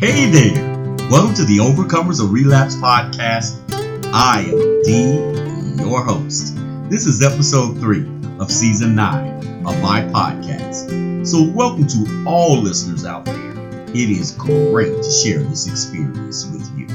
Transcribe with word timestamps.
Hey 0.00 0.30
there! 0.30 0.96
Welcome 1.10 1.34
to 1.34 1.44
the 1.44 1.58
Overcomers 1.58 2.24
of 2.24 2.32
Relapse 2.32 2.74
podcast. 2.76 3.60
I 4.14 4.40
am 4.48 4.82
D, 4.82 5.82
your 5.82 6.02
host. 6.02 6.56
This 6.88 7.04
is 7.04 7.22
episode 7.22 7.78
three 7.80 8.08
of 8.38 8.50
season 8.50 8.94
nine 8.94 9.36
of 9.66 9.78
my 9.82 10.00
podcast. 10.04 11.26
So, 11.26 11.50
welcome 11.50 11.86
to 11.86 12.24
all 12.26 12.62
listeners 12.62 13.04
out 13.04 13.26
there. 13.26 13.50
It 13.88 14.08
is 14.08 14.32
great 14.32 15.02
to 15.02 15.10
share 15.10 15.42
this 15.42 15.68
experience 15.68 16.46
with 16.46 16.66
you. 16.78 16.86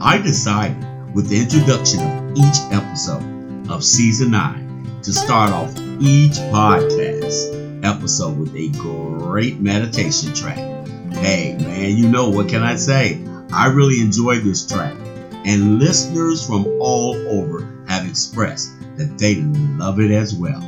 I 0.00 0.16
decided 0.16 0.82
with 1.14 1.28
the 1.28 1.42
introduction 1.42 2.00
of 2.00 2.38
each 2.38 2.56
episode 2.72 3.70
of 3.70 3.84
season 3.84 4.30
nine 4.30 4.98
to 5.02 5.12
start 5.12 5.50
off 5.50 5.78
each 6.00 6.38
podcast 6.48 7.84
episode 7.84 8.38
with 8.38 8.54
a 8.56 8.70
great 8.70 9.60
meditation 9.60 10.32
track. 10.32 10.73
Hey, 11.24 11.56
man, 11.58 11.96
you 11.96 12.06
know 12.10 12.28
what 12.28 12.50
can 12.50 12.62
I 12.62 12.76
say? 12.76 13.24
I 13.50 13.68
really 13.68 13.98
enjoyed 14.02 14.42
this 14.42 14.66
track, 14.66 14.94
and 15.46 15.78
listeners 15.78 16.46
from 16.46 16.66
all 16.82 17.16
over 17.28 17.82
have 17.88 18.06
expressed 18.06 18.78
that 18.98 19.16
they 19.16 19.36
love 19.36 20.00
it 20.00 20.10
as 20.10 20.34
well. 20.34 20.60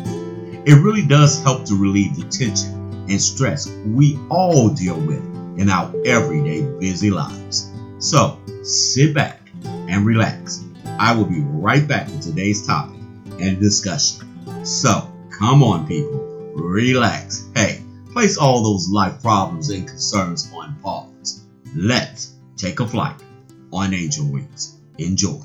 It 0.65 0.83
really 0.83 1.07
does 1.07 1.43
help 1.43 1.67
to 1.67 1.79
relieve 1.79 2.17
the 2.17 2.23
tension 2.31 2.73
and 3.07 3.21
stress 3.21 3.69
we 3.69 4.19
all 4.31 4.71
deal 4.71 4.99
with 4.99 5.23
in 5.61 5.69
our 5.69 5.93
everyday 6.07 6.63
busy 6.81 7.11
lives. 7.11 7.71
So 7.99 8.39
sit 8.63 9.13
back 9.13 9.41
and 9.67 10.07
relax. 10.07 10.65
I 10.99 11.15
will 11.15 11.27
be 11.27 11.41
right 11.41 11.87
back 11.87 12.07
with 12.07 12.23
today's 12.23 12.67
topic 12.67 12.99
and 13.41 13.61
discussion. 13.61 14.65
So 14.65 15.13
come 15.39 15.63
on, 15.63 15.87
people, 15.87 16.19
relax. 16.55 17.45
Hey, 17.55 17.83
place 18.17 18.39
all 18.39 18.63
those 18.63 18.89
life 18.89 19.21
problems 19.21 19.69
and 19.69 19.87
concerns 19.87 20.51
on 20.55 20.75
pause. 20.83 21.45
Let's 21.75 22.35
take 22.57 22.81
a 22.81 22.89
flight 22.89 23.21
on 23.75 23.93
angel 23.93 24.33
wings. 24.33 24.81
Enjoy. 24.97 25.43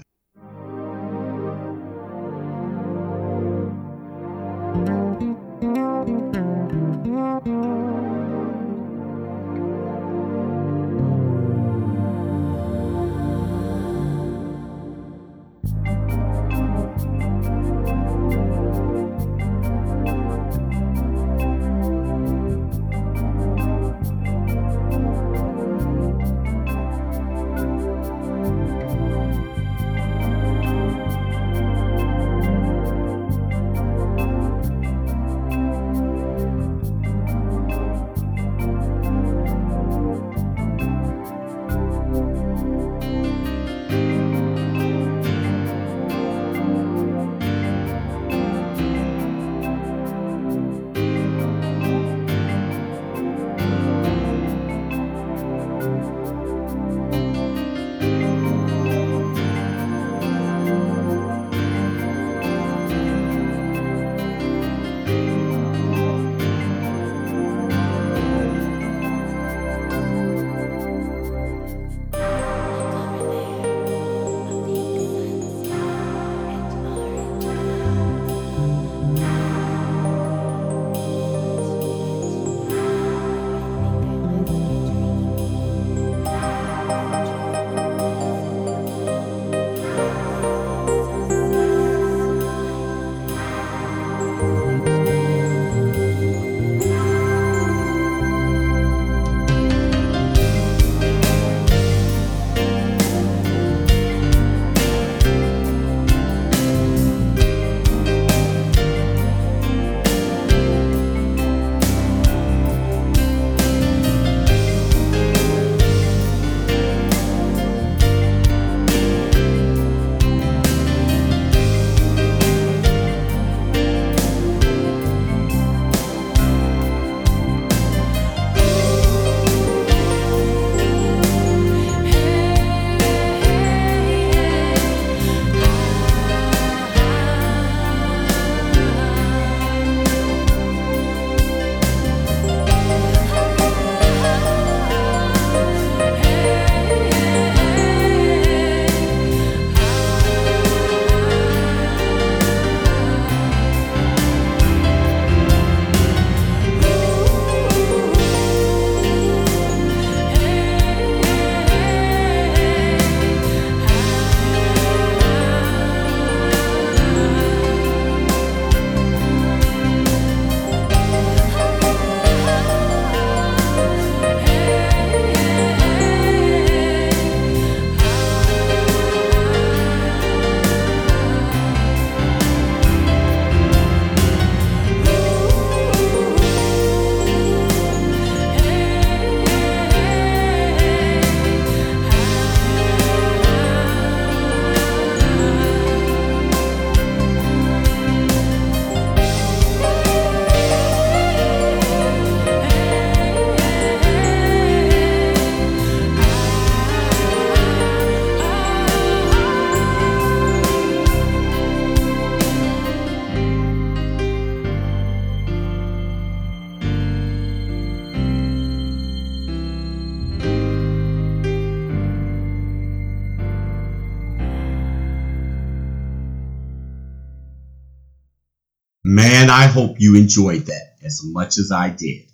Hope 229.72 230.00
you 230.00 230.16
enjoyed 230.16 230.68
that 230.68 230.98
as 231.04 231.22
much 231.24 231.58
as 231.58 231.72
I 231.72 231.90
did. 231.90 232.26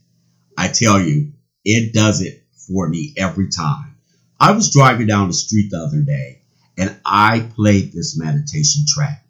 I 0.57 0.67
tell 0.67 0.99
you, 0.99 1.33
it 1.63 1.93
does 1.93 2.21
it 2.21 2.43
for 2.67 2.89
me 2.89 3.13
every 3.15 3.49
time. 3.49 3.95
I 4.39 4.51
was 4.51 4.73
driving 4.73 5.07
down 5.07 5.27
the 5.27 5.33
street 5.33 5.69
the 5.71 5.79
other 5.79 6.01
day 6.01 6.41
and 6.77 6.99
I 7.05 7.49
played 7.55 7.93
this 7.93 8.17
meditation 8.17 8.85
track 8.87 9.25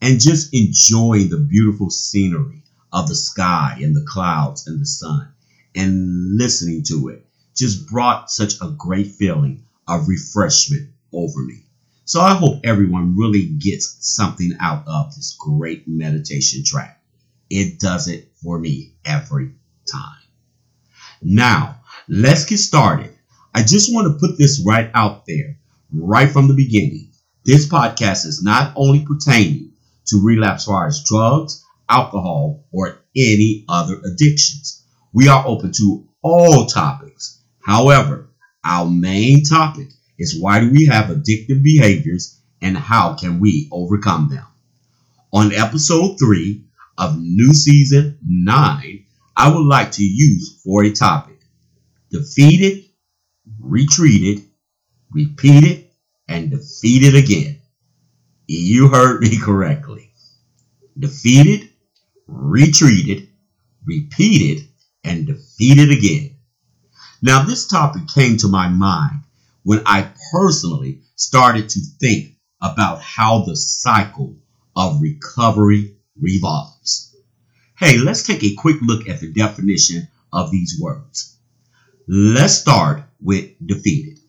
and 0.00 0.20
just 0.20 0.54
enjoying 0.54 1.30
the 1.30 1.38
beautiful 1.38 1.90
scenery 1.90 2.62
of 2.92 3.08
the 3.08 3.14
sky 3.14 3.78
and 3.80 3.96
the 3.96 4.04
clouds 4.06 4.66
and 4.66 4.80
the 4.80 4.86
sun 4.86 5.32
and 5.74 6.36
listening 6.36 6.82
to 6.84 7.08
it 7.08 7.26
just 7.56 7.88
brought 7.88 8.30
such 8.30 8.54
a 8.60 8.74
great 8.76 9.12
feeling 9.12 9.64
of 9.88 10.08
refreshment 10.08 10.90
over 11.12 11.40
me. 11.40 11.62
So 12.04 12.20
I 12.20 12.34
hope 12.34 12.60
everyone 12.64 13.16
really 13.16 13.46
gets 13.46 13.96
something 14.00 14.52
out 14.60 14.84
of 14.86 15.14
this 15.14 15.36
great 15.38 15.88
meditation 15.88 16.64
track. 16.64 17.00
It 17.56 17.78
does 17.78 18.08
it 18.08 18.32
for 18.42 18.58
me 18.58 18.94
every 19.04 19.52
time. 19.88 20.22
Now, 21.22 21.82
let's 22.08 22.44
get 22.46 22.58
started. 22.58 23.16
I 23.54 23.62
just 23.62 23.94
want 23.94 24.08
to 24.08 24.18
put 24.18 24.36
this 24.36 24.60
right 24.66 24.90
out 24.92 25.24
there, 25.24 25.56
right 25.92 26.28
from 26.28 26.48
the 26.48 26.54
beginning. 26.54 27.12
This 27.44 27.68
podcast 27.68 28.26
is 28.26 28.42
not 28.42 28.72
only 28.74 29.06
pertaining 29.06 29.70
to 30.06 30.20
relapse 30.20 30.64
far 30.64 30.88
as 30.88 31.04
drugs, 31.04 31.64
alcohol, 31.88 32.64
or 32.72 32.98
any 33.14 33.64
other 33.68 34.00
addictions. 34.04 34.82
We 35.12 35.28
are 35.28 35.46
open 35.46 35.70
to 35.74 36.08
all 36.22 36.66
topics. 36.66 37.40
However, 37.60 38.30
our 38.64 38.90
main 38.90 39.44
topic 39.44 39.90
is 40.18 40.40
why 40.40 40.58
do 40.58 40.72
we 40.72 40.86
have 40.86 41.06
addictive 41.06 41.62
behaviors 41.62 42.40
and 42.60 42.76
how 42.76 43.14
can 43.14 43.38
we 43.38 43.68
overcome 43.70 44.28
them? 44.28 44.44
On 45.32 45.52
episode 45.52 46.18
3 46.18 46.64
of 46.98 47.18
new 47.18 47.52
season 47.52 48.18
9, 48.22 49.04
I 49.36 49.48
would 49.48 49.66
like 49.66 49.92
to 49.92 50.04
use 50.04 50.60
for 50.62 50.84
a 50.84 50.92
topic 50.92 51.40
defeated, 52.10 52.84
retreated, 53.60 54.44
repeated, 55.10 55.88
and 56.28 56.50
defeated 56.50 57.16
again. 57.16 57.60
You 58.46 58.88
heard 58.88 59.20
me 59.20 59.36
correctly. 59.38 60.12
Defeated, 60.96 61.70
retreated, 62.28 63.28
repeated, 63.84 64.68
and 65.02 65.26
defeated 65.26 65.90
again. 65.90 66.36
Now, 67.20 67.42
this 67.44 67.66
topic 67.66 68.02
came 68.14 68.36
to 68.38 68.48
my 68.48 68.68
mind 68.68 69.22
when 69.64 69.82
I 69.86 70.12
personally 70.30 71.00
started 71.16 71.68
to 71.70 71.80
think 72.00 72.36
about 72.62 73.00
how 73.00 73.44
the 73.44 73.56
cycle 73.56 74.36
of 74.76 75.00
recovery 75.00 75.96
revolves. 76.20 76.73
Hey, 77.76 77.98
let's 77.98 78.22
take 78.22 78.44
a 78.44 78.54
quick 78.54 78.76
look 78.82 79.08
at 79.08 79.18
the 79.18 79.32
definition 79.32 80.06
of 80.32 80.52
these 80.52 80.78
words. 80.80 81.36
Let's 82.06 82.54
start 82.54 83.02
with 83.20 83.50
defeated. 83.64 84.20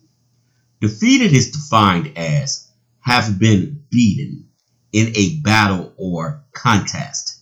Defeated 0.81 1.31
is 1.31 1.51
defined 1.51 2.17
as 2.17 2.67
have 3.01 3.37
been 3.37 3.83
beaten 3.91 4.47
in 4.91 5.11
a 5.15 5.37
battle 5.41 5.93
or 5.95 6.43
contest, 6.53 7.39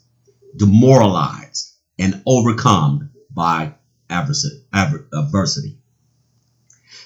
demoralized, 0.58 1.72
and 1.98 2.22
overcome 2.26 3.12
by 3.32 3.76
adversity. 4.10 5.78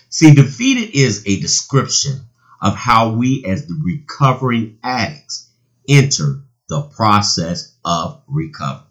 See, 0.10 0.34
defeated 0.34 0.98
is 0.98 1.22
a 1.28 1.40
description 1.40 2.22
of 2.60 2.76
how 2.76 3.14
we, 3.14 3.46
as 3.46 3.68
the 3.68 3.80
recovering 3.80 4.80
addicts, 4.82 5.52
enter 5.88 6.42
the 6.68 6.82
process 6.82 7.76
of 7.86 8.24
recovery. 8.28 8.87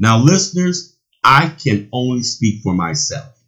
Now, 0.00 0.18
listeners, 0.18 0.96
I 1.22 1.48
can 1.48 1.90
only 1.92 2.22
speak 2.22 2.62
for 2.62 2.72
myself. 2.72 3.38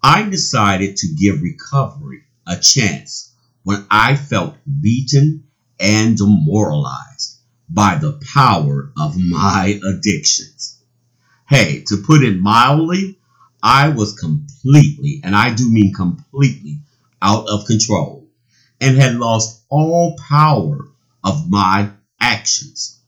I 0.00 0.22
decided 0.22 0.96
to 0.98 1.14
give 1.14 1.42
recovery 1.42 2.22
a 2.46 2.56
chance 2.56 3.34
when 3.64 3.84
I 3.90 4.14
felt 4.14 4.56
beaten 4.80 5.48
and 5.80 6.16
demoralized 6.16 7.38
by 7.68 7.96
the 7.96 8.20
power 8.32 8.92
of 8.96 9.18
my 9.18 9.80
addictions. 9.84 10.80
Hey, 11.48 11.82
to 11.88 11.96
put 12.06 12.22
it 12.22 12.40
mildly, 12.40 13.18
I 13.60 13.88
was 13.88 14.12
completely, 14.12 15.22
and 15.24 15.34
I 15.34 15.52
do 15.54 15.68
mean 15.68 15.92
completely, 15.92 16.82
out 17.20 17.48
of 17.48 17.66
control 17.66 18.28
and 18.80 18.96
had 18.96 19.16
lost 19.16 19.64
all 19.68 20.16
power 20.28 20.86
of 21.24 21.50
my 21.50 21.90
actions 22.20 23.00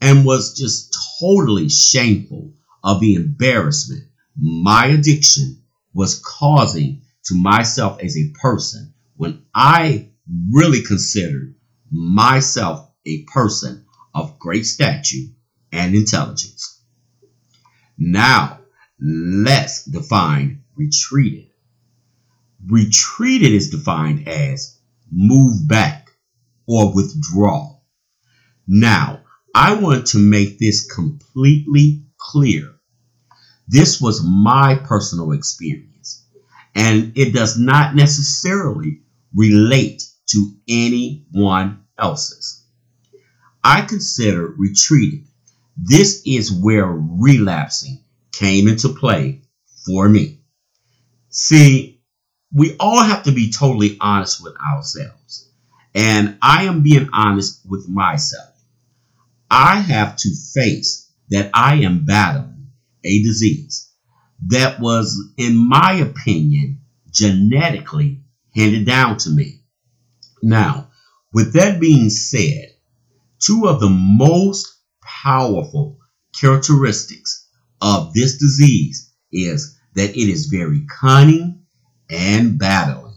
and 0.00 0.24
was 0.24 0.56
just 0.56 0.96
totally 1.20 1.68
shameful 1.68 2.52
of 2.82 3.00
the 3.00 3.14
embarrassment 3.14 4.04
my 4.38 4.86
addiction 4.86 5.62
was 5.94 6.20
causing 6.20 7.02
to 7.24 7.34
myself 7.34 8.00
as 8.02 8.16
a 8.16 8.32
person 8.40 8.92
when 9.16 9.42
I 9.54 10.10
really 10.52 10.82
considered 10.82 11.54
myself 11.90 12.90
a 13.06 13.22
person 13.24 13.86
of 14.14 14.38
great 14.38 14.66
stature 14.66 15.32
and 15.72 15.94
intelligence. 15.94 16.82
Now, 17.96 18.60
Let's 18.98 19.84
define 19.84 20.62
retreated. 20.74 21.50
Retreated 22.66 23.52
is 23.52 23.68
defined 23.68 24.26
as 24.26 24.78
move 25.12 25.68
back 25.68 26.10
or 26.66 26.94
withdraw. 26.94 27.78
Now, 28.66 29.20
I 29.58 29.72
want 29.72 30.08
to 30.08 30.18
make 30.18 30.58
this 30.58 30.84
completely 30.84 32.04
clear. 32.18 32.74
This 33.66 34.02
was 34.02 34.22
my 34.22 34.74
personal 34.74 35.32
experience, 35.32 36.26
and 36.74 37.16
it 37.16 37.32
does 37.32 37.58
not 37.58 37.94
necessarily 37.94 39.00
relate 39.34 40.02
to 40.26 40.52
anyone 40.68 41.84
else's. 41.98 42.66
I 43.64 43.80
consider 43.80 44.46
retreated. 44.58 45.24
This 45.74 46.20
is 46.26 46.52
where 46.52 46.92
relapsing 46.92 48.04
came 48.32 48.68
into 48.68 48.90
play 48.90 49.40
for 49.86 50.06
me. 50.06 50.42
See, 51.30 52.02
we 52.52 52.76
all 52.78 53.02
have 53.02 53.22
to 53.22 53.32
be 53.32 53.50
totally 53.50 53.96
honest 54.02 54.42
with 54.42 54.54
ourselves. 54.60 55.50
And 55.94 56.36
I 56.42 56.64
am 56.64 56.82
being 56.82 57.08
honest 57.14 57.62
with 57.66 57.88
myself. 57.88 58.55
I 59.50 59.76
have 59.76 60.16
to 60.16 60.34
face 60.54 61.10
that 61.30 61.50
I 61.54 61.76
am 61.76 62.04
battling 62.04 62.68
a 63.04 63.22
disease 63.22 63.90
that 64.48 64.80
was, 64.80 65.32
in 65.36 65.56
my 65.56 65.92
opinion, 65.92 66.80
genetically 67.10 68.22
handed 68.54 68.86
down 68.86 69.16
to 69.18 69.30
me. 69.30 69.62
Now, 70.42 70.90
with 71.32 71.54
that 71.54 71.80
being 71.80 72.10
said, 72.10 72.74
two 73.38 73.66
of 73.66 73.80
the 73.80 73.90
most 73.90 74.74
powerful 75.02 75.98
characteristics 76.38 77.48
of 77.80 78.12
this 78.14 78.38
disease 78.38 79.12
is 79.32 79.78
that 79.94 80.10
it 80.10 80.28
is 80.28 80.46
very 80.46 80.86
cunning 81.00 81.62
and 82.10 82.58
battling. 82.58 83.16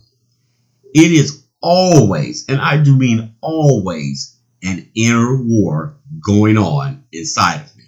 It 0.94 1.12
is 1.12 1.44
always, 1.62 2.46
and 2.48 2.60
I 2.60 2.82
do 2.82 2.96
mean 2.96 3.36
always, 3.42 4.38
an 4.64 4.90
inner 4.96 5.42
war 5.44 5.99
going 6.24 6.58
on 6.58 7.04
inside 7.12 7.62
of 7.62 7.76
me. 7.78 7.86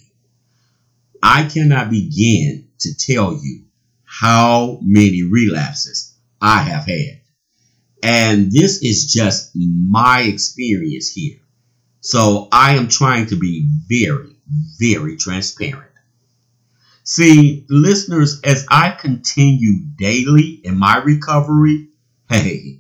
I 1.22 1.44
cannot 1.44 1.90
begin 1.90 2.68
to 2.80 2.96
tell 2.98 3.34
you 3.34 3.64
how 4.04 4.80
many 4.82 5.24
relapses 5.24 6.14
I 6.42 6.64
have 6.64 6.86
had. 6.86 7.22
And 8.04 8.52
this 8.52 8.82
is 8.82 9.12
just 9.14 9.52
my 9.56 10.22
experience 10.22 11.10
here. 11.10 11.40
So 12.02 12.48
I 12.52 12.76
am 12.76 12.88
trying 12.88 13.28
to 13.28 13.36
be 13.36 13.70
very, 13.88 14.36
very 14.80 15.18
transparent. 15.18 15.92
See, 17.04 17.66
listeners, 17.70 18.42
as 18.44 18.66
I 18.70 18.92
continue 18.92 19.86
daily 19.98 20.62
in 20.64 20.78
my 20.78 20.98
recovery, 20.98 21.90
hey, 22.30 22.80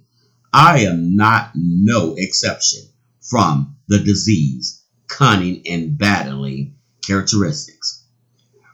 I 0.53 0.81
am 0.81 1.15
not 1.15 1.51
no 1.55 2.15
exception 2.17 2.81
from 3.22 3.77
the 3.88 4.00
disease, 4.00 4.80
cunning, 5.11 5.61
and 5.67 5.97
battling 5.97 6.75
characteristics. 7.05 8.05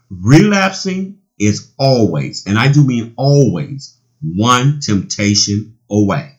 Relapsing 0.10 1.17
is 1.39 1.74
always, 1.77 2.46
and 2.46 2.58
I 2.58 2.72
do 2.72 2.86
mean 2.86 3.13
always, 3.17 3.98
one 4.22 4.79
temptation 4.79 5.77
away. 5.89 6.38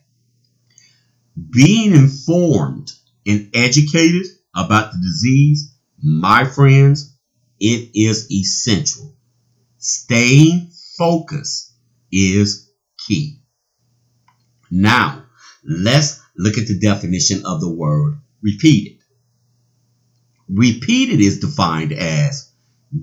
Being 1.51 1.93
informed 1.93 2.91
and 3.27 3.49
educated 3.53 4.25
about 4.55 4.93
the 4.93 4.99
disease, 4.99 5.75
my 6.01 6.45
friends, 6.45 7.15
it 7.59 7.91
is 7.93 8.31
essential. 8.31 9.13
Staying 9.77 10.71
focused 10.97 11.73
is 12.11 12.71
key. 13.05 13.41
Now, 14.71 15.25
let's 15.63 16.21
look 16.37 16.57
at 16.57 16.67
the 16.67 16.79
definition 16.79 17.45
of 17.45 17.59
the 17.59 17.69
word 17.69 18.21
repeated. 18.41 18.98
Repeated 20.51 21.21
is 21.21 21.39
defined 21.39 21.93
as 21.93 22.51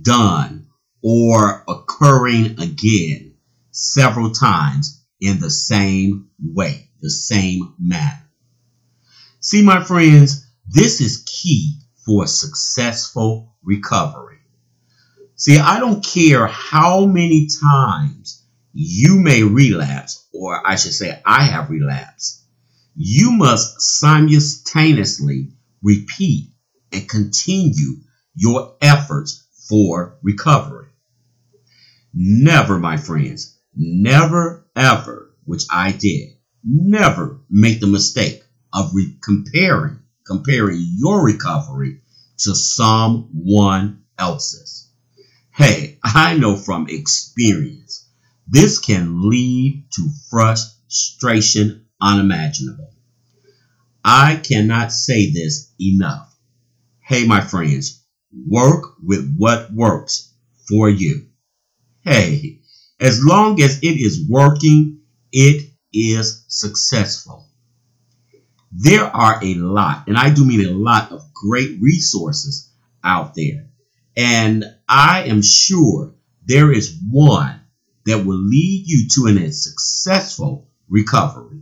done 0.03 0.67
or 1.01 1.63
occurring 1.69 2.59
again, 2.59 3.35
several 3.71 4.33
times 4.33 5.05
in 5.21 5.39
the 5.39 5.51
same 5.51 6.29
way, 6.43 6.91
the 7.01 7.11
same 7.11 7.75
manner. 7.79 8.29
See, 9.39 9.63
my 9.63 9.85
friends, 9.85 10.45
this 10.67 11.01
is 11.01 11.23
key 11.25 11.79
for 12.05 12.27
successful 12.27 13.55
recovery. 13.63 14.39
See, 15.37 15.59
I 15.59 15.79
don't 15.79 16.05
care 16.05 16.49
how 16.49 17.05
many 17.05 17.47
times 17.63 18.43
you 18.73 19.21
may 19.21 19.45
relapse, 19.45 20.27
or 20.33 20.67
I 20.67 20.75
should 20.75 20.95
say, 20.95 21.23
I 21.25 21.45
have 21.45 21.71
relapsed. 21.71 22.43
You 22.97 23.31
must 23.31 23.81
simultaneously 23.81 25.53
repeat 25.83 26.51
and 26.93 27.09
continue 27.09 28.01
your 28.35 28.77
efforts 28.81 29.47
for 29.69 30.19
recovery. 30.23 30.89
Never, 32.15 32.79
my 32.79 32.97
friends, 32.97 33.59
never 33.75 34.67
ever, 34.75 35.35
which 35.45 35.65
I 35.71 35.93
did, 35.93 36.31
never 36.65 37.41
make 37.51 37.81
the 37.81 37.87
mistake 37.87 38.43
of 38.73 38.95
re- 38.95 39.17
comparing 39.23 40.01
comparing 40.27 40.85
your 40.97 41.25
recovery 41.25 42.01
to 42.39 42.55
someone 42.55 44.03
else's. 44.19 44.91
Hey, 45.55 45.99
I 46.05 46.37
know 46.37 46.57
from 46.57 46.89
experience, 46.89 48.09
this 48.47 48.79
can 48.79 49.29
lead 49.31 49.87
to 49.95 50.11
frustration 50.29 51.87
unimaginable. 52.01 52.93
I 54.05 54.37
cannot 54.37 54.93
say 54.93 55.33
this 55.33 55.73
enough. 55.81 56.36
Hey, 57.07 57.25
my 57.25 57.41
friends, 57.41 58.03
work 58.49 58.95
with 59.01 59.33
what 59.39 59.73
works 59.73 60.35
for 60.69 60.91
you. 60.91 61.29
Hey, 62.01 62.63
as 62.99 63.25
long 63.25 63.63
as 63.63 63.79
it 63.79 64.01
is 64.01 64.29
working, 64.29 65.03
it 65.31 65.71
is 65.93 66.45
successful. 66.49 67.47
There 68.73 69.05
are 69.05 69.39
a 69.41 69.55
lot, 69.55 70.09
and 70.09 70.19
I 70.19 70.31
do 70.31 70.45
mean 70.45 70.67
a 70.67 70.73
lot 70.73 71.13
of 71.13 71.33
great 71.33 71.79
resources 71.81 72.73
out 73.05 73.37
there. 73.37 73.69
And 74.17 74.65
I 74.89 75.27
am 75.29 75.43
sure 75.43 76.13
there 76.45 76.73
is 76.73 76.99
one 77.09 77.61
that 78.07 78.27
will 78.27 78.43
lead 78.43 78.83
you 78.85 79.07
to 79.15 79.45
a 79.47 79.53
successful 79.53 80.69
recovery. 80.89 81.61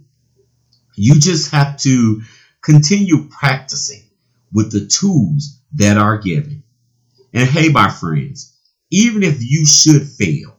You 0.96 1.20
just 1.20 1.50
have 1.50 1.76
to 1.80 2.22
continue 2.62 3.28
practicing 3.28 4.03
with 4.54 4.70
the 4.70 4.86
tools 4.86 5.60
that 5.74 5.98
are 5.98 6.16
given. 6.16 6.62
And 7.34 7.48
hey, 7.48 7.68
my 7.68 7.90
friends, 7.90 8.56
even 8.90 9.24
if 9.24 9.42
you 9.42 9.66
should 9.66 10.08
fail, 10.08 10.56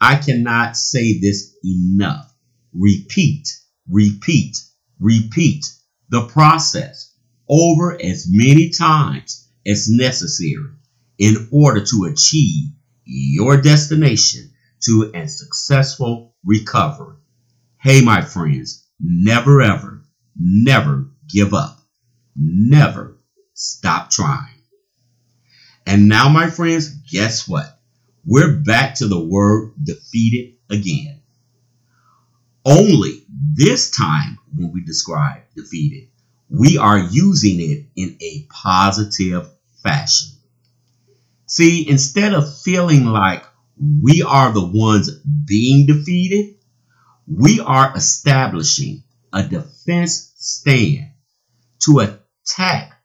I 0.00 0.16
cannot 0.16 0.76
say 0.76 1.20
this 1.20 1.54
enough. 1.62 2.34
Repeat, 2.72 3.46
repeat, 3.88 4.56
repeat 4.98 5.66
the 6.08 6.26
process 6.26 7.12
over 7.48 8.00
as 8.02 8.26
many 8.28 8.70
times 8.70 9.48
as 9.66 9.88
necessary 9.90 10.72
in 11.18 11.48
order 11.52 11.84
to 11.84 12.04
achieve 12.10 12.68
your 13.04 13.60
destination 13.60 14.50
to 14.84 15.12
a 15.14 15.28
successful 15.28 16.34
recovery. 16.44 17.16
Hey, 17.80 18.00
my 18.00 18.22
friends, 18.22 18.86
never 18.98 19.60
ever, 19.60 20.02
never 20.36 21.10
give 21.28 21.52
up. 21.52 21.80
Never 22.36 23.13
stop 23.54 24.10
trying. 24.10 24.60
And 25.86 26.08
now, 26.08 26.28
my 26.28 26.50
friends, 26.50 26.88
guess 26.88 27.48
what? 27.48 27.66
We're 28.26 28.56
back 28.56 28.96
to 28.96 29.06
the 29.06 29.20
word 29.20 29.72
defeated 29.82 30.56
again. 30.70 31.20
Only 32.64 33.24
this 33.52 33.90
time 33.90 34.38
when 34.54 34.72
we 34.72 34.82
describe 34.84 35.42
defeated, 35.54 36.08
we 36.48 36.78
are 36.78 36.98
using 36.98 37.60
it 37.60 37.86
in 37.96 38.16
a 38.20 38.46
positive 38.50 39.48
fashion. 39.82 40.28
See, 41.46 41.88
instead 41.88 42.32
of 42.32 42.58
feeling 42.62 43.04
like 43.04 43.44
we 43.78 44.22
are 44.22 44.52
the 44.52 44.64
ones 44.64 45.10
being 45.44 45.86
defeated, 45.86 46.54
we 47.26 47.60
are 47.60 47.94
establishing 47.94 49.02
a 49.32 49.42
defense 49.42 50.32
stand 50.36 51.10
to 51.80 51.98
attack 52.00 52.23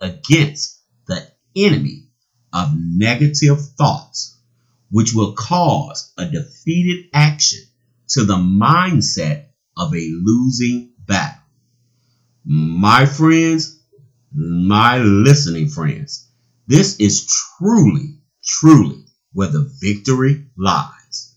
against 0.01 0.81
the 1.08 1.27
enemy 1.55 2.08
of 2.53 2.74
negative 2.75 3.60
thoughts, 3.77 4.38
which 4.91 5.13
will 5.13 5.34
cause 5.34 6.13
a 6.17 6.25
defeated 6.25 7.05
action 7.13 7.60
to 8.10 8.24
the 8.24 8.36
mindset 8.36 9.46
of 9.77 9.93
a 9.93 10.12
losing 10.24 10.91
battle. 11.05 11.41
My 12.43 13.05
friends, 13.05 13.79
my 14.34 14.98
listening 15.00 15.69
friends, 15.69 16.27
this 16.67 17.00
is 17.00 17.27
truly, 17.58 18.19
truly 18.43 19.05
where 19.34 19.50
the 19.50 19.72
victory 19.79 20.46
lies. 20.58 21.36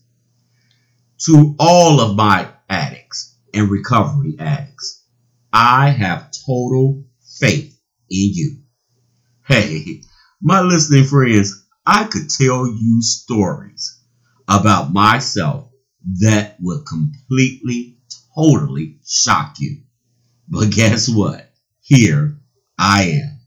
To 1.25 1.55
all 1.59 2.01
of 2.01 2.15
my 2.15 2.49
addicts 2.69 3.35
and 3.53 3.69
recovery 3.69 4.35
addicts, 4.39 5.03
I 5.51 5.89
have 5.89 6.31
total 6.45 7.05
faith 7.39 7.72
in 8.13 8.33
you. 8.33 8.57
Hey, 9.47 10.03
my 10.41 10.61
listening 10.61 11.05
friends, 11.05 11.65
I 11.85 12.05
could 12.05 12.29
tell 12.29 12.67
you 12.67 13.01
stories 13.01 13.99
about 14.47 14.93
myself 14.93 15.69
that 16.21 16.57
would 16.61 16.85
completely 16.85 17.97
totally 18.35 18.99
shock 19.05 19.55
you. 19.59 19.81
But 20.47 20.69
guess 20.69 21.09
what? 21.09 21.51
Here 21.81 22.37
I 22.77 23.03
am. 23.03 23.39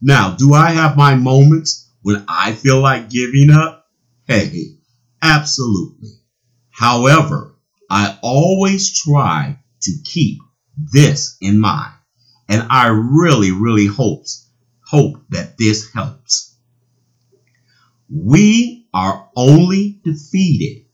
Now, 0.00 0.36
do 0.36 0.54
I 0.54 0.70
have 0.70 0.96
my 0.96 1.14
moments 1.14 1.90
when 2.02 2.24
I 2.28 2.52
feel 2.52 2.80
like 2.80 3.10
giving 3.10 3.50
up? 3.50 3.86
Hey, 4.26 4.76
absolutely. 5.20 6.10
However, 6.70 7.56
I 7.90 8.18
always 8.22 8.98
try 8.98 9.58
to 9.82 9.92
keep 10.04 10.40
this 10.76 11.36
in 11.40 11.58
mind. 11.58 11.94
And 12.48 12.66
I 12.70 12.88
really, 12.88 13.52
really 13.52 13.86
hopes, 13.86 14.48
hope 14.84 15.24
that 15.30 15.56
this 15.58 15.92
helps. 15.92 16.56
We 18.10 18.88
are 18.92 19.30
only 19.36 20.00
defeated 20.04 20.86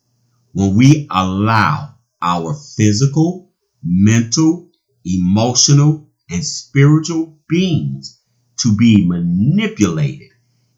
when 0.52 0.76
we 0.76 1.06
allow 1.10 1.94
our 2.22 2.54
physical, 2.76 3.50
mental, 3.82 4.70
emotional, 5.04 6.08
and 6.30 6.44
spiritual 6.44 7.38
beings 7.48 8.20
to 8.58 8.76
be 8.76 9.06
manipulated 9.06 10.30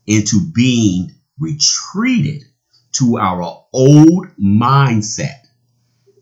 into 0.07 0.51
being 0.55 1.15
retreated 1.39 2.45
to 2.93 3.19
our 3.19 3.65
old 3.73 4.27
mindset, 4.39 5.41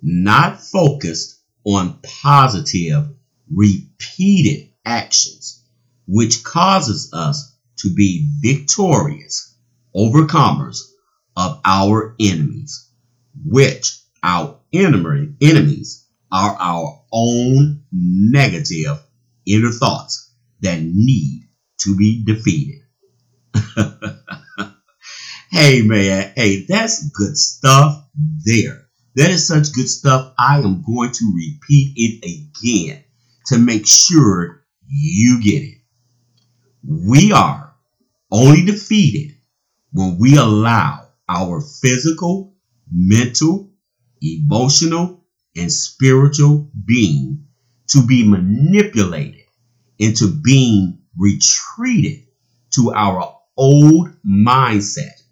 not 0.03 0.61
focused 0.63 1.41
on 1.65 1.99
positive, 2.03 3.09
repeated 3.55 4.71
actions, 4.85 5.65
which 6.07 6.45
causes 6.45 7.13
us 7.13 7.57
to 7.79 7.95
be 7.95 8.31
victorious 8.41 9.57
overcomers 9.95 10.79
of 11.37 11.61
our 11.65 12.15
enemies, 12.21 12.91
which 13.45 14.01
our 14.23 14.59
enemy, 14.73 15.35
enemies 15.41 16.07
are 16.31 16.57
our 16.59 17.03
own 17.13 17.83
negative 17.93 19.01
inner 19.47 19.71
thoughts 19.71 20.33
that 20.61 20.81
need 20.83 21.49
to 21.79 21.97
be 21.97 22.25
defeated. 22.25 22.83
hey 25.51 25.83
man, 25.83 26.33
hey, 26.37 26.67
that's 26.69 27.09
good 27.11 27.37
stuff 27.37 28.05
there. 28.45 28.87
That 29.15 29.31
is 29.31 29.47
such 29.47 29.73
good 29.73 29.89
stuff. 29.89 30.35
I 30.39 30.59
am 30.59 30.83
going 30.83 31.13
to 31.13 31.33
repeat 31.35 31.95
it 31.97 32.25
again 32.25 33.05
to 33.49 33.59
make 33.59 33.87
sure 33.87 34.63
you 34.87 35.43
get 35.43 35.63
it. 35.63 35.79
We 36.87 37.33
are 37.33 37.75
only 38.31 38.65
defeated 38.65 39.37
when 39.93 40.19
we 40.19 40.37
allow 40.37 41.09
our 41.29 41.61
physical, 41.61 42.55
mental, 42.91 43.71
emotional, 44.21 45.25
and 45.57 45.73
spiritual 45.73 46.71
being 46.87 47.47
to 47.89 48.07
be 48.07 48.29
manipulated 48.29 49.45
into 49.99 50.29
being 50.29 50.99
retreated 51.17 52.27
to 52.75 52.93
our 52.93 53.35
old 53.57 54.11
mindset 54.27 55.23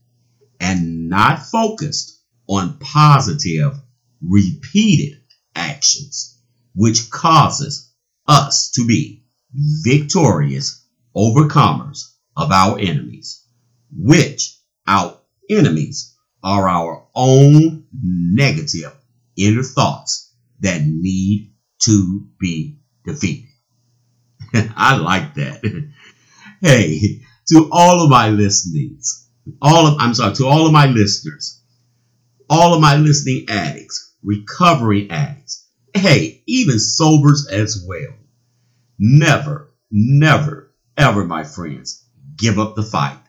and 0.59 1.11
not 1.11 1.43
focused 1.43 2.23
on 2.49 2.79
positive, 2.79 3.75
repeated 4.23 5.21
actions, 5.55 6.41
which 6.75 7.11
causes 7.11 7.86
us 8.28 8.71
to 8.73 8.87
be 8.87 9.25
victorious 9.85 10.85
overcomers 11.16 12.14
of 12.37 12.50
our 12.50 12.78
enemies, 12.78 13.45
which 13.90 14.59
our 14.87 15.18
enemies 15.49 16.14
are 16.42 16.68
our 16.68 17.06
own 17.14 17.87
negative 17.92 18.92
inner 19.37 19.62
thoughts 19.62 20.35
that 20.61 20.83
need 20.85 21.52
to 21.80 22.26
be 22.38 22.78
defeated. 23.04 23.49
I 24.76 24.97
like 24.97 25.35
that. 25.35 25.61
hey, 26.61 27.23
to 27.49 27.68
all 27.71 28.02
of 28.02 28.11
my 28.11 28.30
listenings, 28.30 29.28
all 29.62 29.87
of 29.87 29.99
I'm 29.99 30.14
sorry, 30.14 30.35
to 30.37 30.47
all 30.47 30.66
of 30.66 30.73
my 30.73 30.87
listeners, 30.87 31.62
all 32.49 32.75
of 32.75 32.80
my 32.80 32.97
listening 32.97 33.47
addicts, 33.49 34.14
recovering 34.23 35.11
addicts, 35.11 35.66
hey, 35.99 36.43
even 36.47 36.79
sobers 36.79 37.49
as 37.50 37.85
well. 37.87 38.15
Never, 38.99 39.73
never, 39.91 40.73
ever, 40.97 41.25
my 41.25 41.45
friends, 41.45 42.05
give 42.37 42.59
up 42.59 42.75
the 42.75 42.83
fight. 42.83 43.21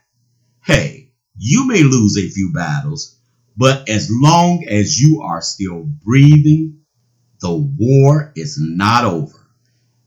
Hey, 0.64 1.12
you 1.38 1.68
may 1.68 1.84
lose 1.84 2.18
a 2.18 2.30
few 2.30 2.52
battles, 2.54 3.18
but 3.56 3.90
as 3.90 4.10
long 4.12 4.66
as 4.68 5.00
you 5.00 5.22
are 5.22 5.42
still 5.42 5.84
breathing, 5.84 6.80
the 7.42 7.56
war 7.56 8.32
is 8.36 8.58
not 8.60 9.06
over. 9.06 9.48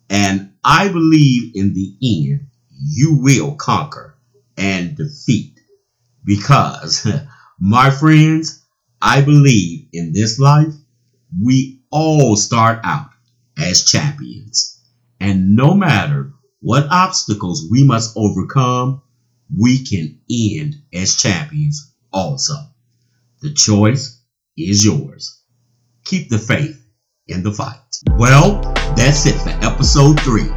And 0.08 0.52
I 0.64 0.88
believe 0.88 1.52
in 1.54 1.72
the 1.74 1.96
end, 2.02 2.48
you 2.70 3.14
will 3.14 3.54
conquer 3.54 4.16
and 4.56 4.96
defeat. 4.96 5.60
Because, 6.24 7.08
my 7.60 7.90
friends, 7.90 8.64
I 9.00 9.22
believe 9.22 9.88
in 9.92 10.12
this 10.12 10.38
life, 10.38 10.74
we 11.40 11.79
all 11.90 12.36
start 12.36 12.80
out 12.84 13.10
as 13.58 13.84
champions. 13.84 14.80
And 15.18 15.54
no 15.56 15.74
matter 15.74 16.32
what 16.60 16.86
obstacles 16.90 17.66
we 17.70 17.84
must 17.84 18.16
overcome, 18.16 19.02
we 19.56 19.84
can 19.84 20.20
end 20.30 20.76
as 20.92 21.16
champions 21.16 21.92
also. 22.12 22.54
The 23.42 23.52
choice 23.52 24.22
is 24.56 24.84
yours. 24.84 25.42
Keep 26.04 26.28
the 26.28 26.38
faith 26.38 26.80
in 27.26 27.42
the 27.42 27.52
fight. 27.52 27.78
Well, 28.12 28.60
that's 28.96 29.26
it 29.26 29.34
for 29.36 29.50
episode 29.64 30.20
three 30.20 30.50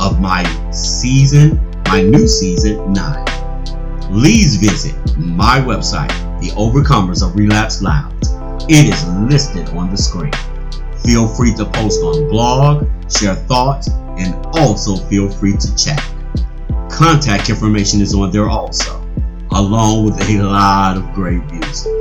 of 0.00 0.20
my 0.20 0.70
season, 0.70 1.60
my 1.86 2.02
new 2.02 2.28
season 2.28 2.92
nine. 2.92 3.24
Please 4.02 4.56
visit 4.56 4.94
my 5.18 5.60
website, 5.60 6.10
The 6.40 6.50
Overcomers 6.50 7.26
of 7.26 7.36
Relapse 7.36 7.82
Lounge. 7.82 8.22
It 8.68 8.92
is 8.92 9.08
listed 9.30 9.68
on 9.70 9.90
the 9.90 9.96
screen. 9.96 10.32
Feel 11.06 11.28
free 11.28 11.54
to 11.54 11.64
post 11.66 12.02
on 12.02 12.28
blog, 12.28 12.88
share 13.08 13.36
thoughts, 13.36 13.88
and 14.18 14.34
also 14.56 14.96
feel 14.96 15.30
free 15.30 15.56
to 15.56 15.76
chat. 15.76 16.02
Contact 16.90 17.48
information 17.48 18.00
is 18.00 18.12
on 18.12 18.32
there 18.32 18.48
also, 18.48 19.00
along 19.52 20.04
with 20.04 20.20
a 20.28 20.42
lot 20.42 20.96
of 20.96 21.14
great 21.14 21.44
music. 21.52 21.92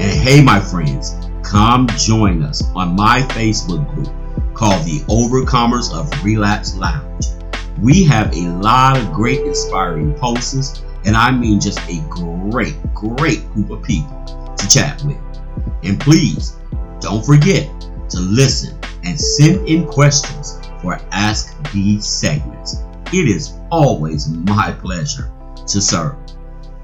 And 0.00 0.02
hey, 0.02 0.42
my 0.42 0.58
friends, 0.58 1.14
come 1.44 1.86
join 1.96 2.42
us 2.42 2.64
on 2.74 2.96
my 2.96 3.20
Facebook 3.28 3.88
group 3.94 4.08
called 4.52 4.84
the 4.84 4.98
Overcomers 5.08 5.94
of 5.94 6.24
Relapse 6.24 6.76
Lounge. 6.76 7.26
We 7.80 8.02
have 8.04 8.34
a 8.34 8.48
lot 8.48 8.98
of 8.98 9.12
great 9.12 9.40
inspiring 9.42 10.12
posts, 10.14 10.82
and 11.04 11.16
I 11.16 11.30
mean 11.30 11.60
just 11.60 11.78
a 11.88 12.04
great, 12.08 12.74
great 12.94 13.48
group 13.52 13.70
of 13.70 13.84
people 13.84 14.54
to 14.58 14.68
chat 14.68 15.00
with. 15.04 15.18
And 15.84 16.00
please 16.00 16.56
don't 17.00 17.24
forget 17.24 17.70
to 18.10 18.20
listen 18.20 18.78
and 19.04 19.18
send 19.18 19.68
in 19.68 19.86
questions 19.86 20.60
for 20.82 20.98
Ask 21.12 21.56
These 21.72 22.06
segments. 22.06 22.82
It 23.12 23.28
is 23.28 23.54
always 23.70 24.28
my 24.28 24.72
pleasure 24.72 25.30
to 25.66 25.80
serve. 25.80 26.16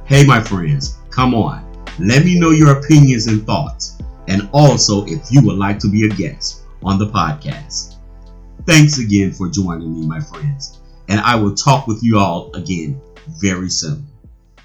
Hey, 0.05 0.25
my 0.25 0.41
friends, 0.41 0.99
come 1.11 1.35
on. 1.35 1.65
Let 1.99 2.25
me 2.25 2.39
know 2.39 2.51
your 2.51 2.79
opinions 2.79 3.27
and 3.27 3.45
thoughts, 3.47 3.99
and 4.29 4.49
also 4.53 5.05
if 5.07 5.31
you 5.31 5.41
would 5.43 5.57
like 5.57 5.79
to 5.81 5.91
be 5.91 6.07
a 6.07 6.11
guest 6.11 6.63
on 6.83 6.99
the 6.99 7.07
podcast. 7.07 7.97
Thanks 8.67 8.99
again 8.99 9.33
for 9.33 9.49
joining 9.49 9.93
me, 9.95 10.07
my 10.07 10.21
friends, 10.21 10.81
and 11.09 11.21
I 11.21 11.37
will 11.37 11.55
talk 11.55 11.87
with 11.87 12.03
you 12.03 12.19
all 12.19 12.55
again 12.55 13.01
very 13.41 13.71
soon. 13.71 14.07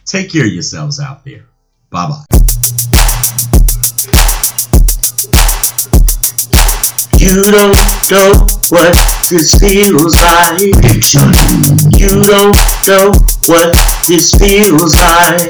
Take 0.05 0.31
care 0.31 0.45
of 0.45 0.51
yourselves 0.51 0.99
out 0.99 1.23
there. 1.23 1.45
Bye 1.89 2.09
bye. 2.09 2.40
You 7.21 7.43
don't 7.43 7.51
know 8.09 8.60
what 8.71 8.95
this 9.29 9.51
feels 9.59 10.15
like. 10.23 10.59
You 11.91 12.23
don't 12.23 12.55
know 12.87 13.11
what 13.51 13.75
this 14.07 14.31
feels 14.39 14.95
like. 14.95 15.43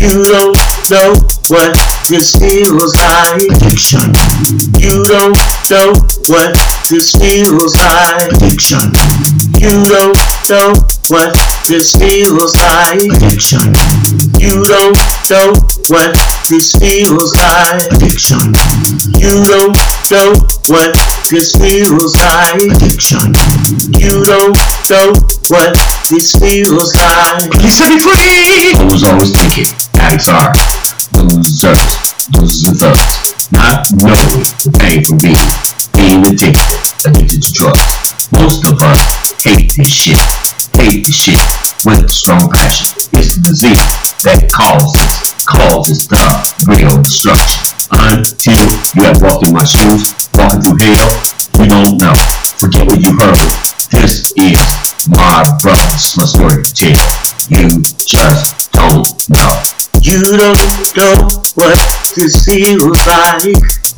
You 0.00 0.24
don't 0.24 0.56
know 0.88 1.12
what 1.52 1.76
this 2.08 2.32
feels 2.32 2.96
like. 2.96 3.44
You 4.80 5.04
don't 5.04 5.36
know 5.68 5.92
what 6.32 6.56
this 6.88 7.12
feels 7.12 7.76
like. 7.76 8.32
You 9.60 9.84
don't 9.84 10.16
know 10.48 10.72
what 11.08 11.36
this 11.68 11.92
feels 11.92 12.56
like. 12.56 13.02
You 14.40 14.64
don't 14.64 14.96
know 15.28 15.52
what 15.88 16.16
this 16.48 16.72
feels 16.72 17.36
like. 17.36 17.84
You 19.20 19.44
don't 19.44 19.76
know 20.10 20.32
what 20.68 20.96
this 21.30 21.52
feels 21.56 21.81
like. 21.90 22.62
addiction. 22.62 23.34
You 23.98 24.22
don't 24.22 24.54
know 24.90 25.12
what 25.50 25.74
this 26.08 26.36
feels 26.38 26.94
like. 26.94 27.50
Please 27.50 27.78
set 27.78 27.90
me 27.90 27.98
free! 27.98 28.74
I 28.78 28.86
was 28.86 29.02
always 29.02 29.34
thinking, 29.34 29.66
addicts 29.98 30.28
are 30.28 30.54
losers, 31.18 31.82
losers 32.34 32.68
and 32.68 32.78
thugs. 32.78 33.50
Not 33.50 33.90
knowing 33.98 34.46
the 34.62 34.70
pain 34.78 35.02
for 35.02 35.16
being, 35.18 35.50
being 35.98 36.22
addicted, 36.22 36.70
addicted 37.04 37.42
to 37.42 37.52
drugs. 37.52 38.30
Most 38.32 38.64
of 38.70 38.78
us 38.80 39.34
hate 39.42 39.74
this 39.76 39.90
shit, 39.90 40.22
hate 40.78 41.06
this 41.06 41.16
shit 41.16 41.40
with 41.84 42.04
a 42.04 42.08
strong 42.08 42.48
passion. 42.50 42.94
It's 43.12 43.34
the 43.36 43.42
disease 43.50 43.82
that 44.22 44.48
causes, 44.54 45.34
causes 45.44 46.06
the 46.06 46.22
real 46.70 47.02
destruction. 47.02 47.74
Until 47.92 48.64
you 48.96 49.02
have 49.04 49.20
walked 49.20 49.46
in 49.46 49.52
my 49.52 49.64
shoes, 49.64 50.14
walking 50.32 50.62
through 50.62 50.80
hell, 50.80 51.12
you 51.58 51.66
don't 51.66 52.00
know. 52.00 52.14
Forget 52.58 52.86
what 52.86 53.00
you 53.00 53.12
heard. 53.18 53.50
This 53.92 54.32
is 54.36 54.58
my 55.08 55.42
brother's 55.60 56.16
my 56.16 56.24
story 56.24 56.62
to 56.62 56.72
tell. 56.72 57.08
You 57.50 57.68
just 58.06 58.72
don't 58.72 59.06
know. 59.28 59.52
You 60.02 60.22
don't 60.22 60.96
know 60.96 61.14
what 61.54 61.78
this 62.16 62.44
feels 62.44 63.06
like. 63.06 63.44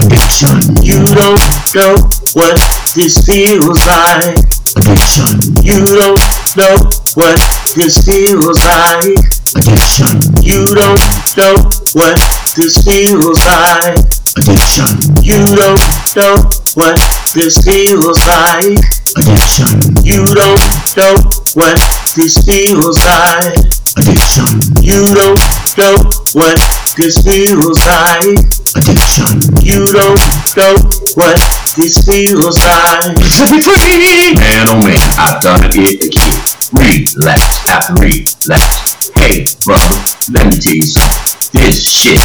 Addiction, 0.01 0.59
You 0.83 1.05
don't 1.07 1.41
know 1.75 1.95
what 2.35 2.59
this 2.95 3.25
feels 3.25 3.87
like. 3.87 4.37
addiction, 4.77 5.39
You 5.63 5.87
don't 5.87 6.21
know 6.57 6.77
what 7.15 7.39
this 7.75 8.05
feels 8.05 8.65
like. 8.65 9.17
addiction, 9.57 10.19
You 10.43 10.67
don't 10.67 11.01
know 11.37 11.55
what 11.95 12.19
this 12.57 12.83
feels 12.85 13.45
like. 13.47 13.99
addiction, 14.37 14.99
You 15.23 15.45
don't 15.55 15.81
know 16.17 16.35
what 16.75 16.99
this 17.35 17.59
feels 17.65 18.27
like. 18.27 18.79
addiction, 19.17 19.71
You 20.03 20.27
don't 20.27 20.61
know 20.97 21.15
what 21.55 21.79
this 22.17 22.39
feels 22.45 22.99
like. 23.05 23.57
addiction, 23.97 24.51
You 24.83 25.07
don't 25.15 25.39
know 25.79 25.97
what 26.35 26.59
this 26.97 27.23
feels 27.23 27.87
like. 27.87 28.39
addiction. 28.75 29.39
You 29.63 29.87
don't 29.87 30.19
know 30.57 30.75
what 31.15 31.39
this 31.77 31.99
feels 32.07 32.59
like. 32.65 33.19
Set 33.23 33.51
me 33.53 33.61
free! 33.63 34.35
Man, 34.35 34.67
oh 34.69 34.83
man, 34.83 34.99
I've 35.19 35.41
done 35.41 35.63
it 35.75 36.03
again. 36.03 36.35
Relapse 36.75 37.69
after 37.71 37.95
relapse. 38.03 39.11
Hey, 39.15 39.47
brother, 39.65 39.99
let 40.35 40.51
me 40.51 40.59
tell 40.59 40.75
you 40.75 40.83
something. 40.83 41.63
This 41.63 41.87
shit 41.87 42.19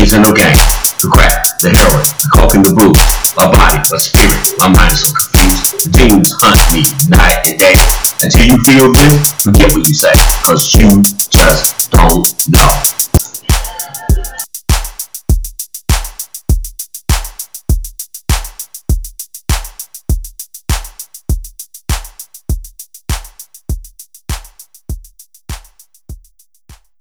isn't 0.00 0.24
game. 0.34 0.56
The 1.02 1.08
crack, 1.12 1.44
the 1.60 1.68
heroin, 1.76 2.08
the 2.24 2.28
coke 2.32 2.54
and 2.54 2.64
the 2.64 2.72
booze. 2.72 3.04
My 3.36 3.52
body, 3.52 3.76
my 3.90 3.98
spirit, 4.00 4.40
my 4.60 4.68
mind 4.72 4.92
is 4.92 5.04
so 5.04 5.12
confused. 5.12 5.84
The 5.84 5.90
demons 5.92 6.32
hunt 6.40 6.56
me 6.72 6.82
night 7.12 7.44
and 7.44 7.58
day. 7.58 7.76
Until 8.24 8.46
you 8.48 8.56
feel 8.64 8.92
this, 8.96 9.32
forget 9.44 9.68
what 9.76 9.86
you 9.86 9.94
say. 9.94 10.16
Cause 10.40 10.72
you 10.72 11.02
just 11.28 11.90
don't 11.90 12.24
know. 12.48 13.11